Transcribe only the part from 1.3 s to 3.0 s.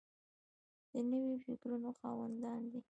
فکرونو خاوندان دي.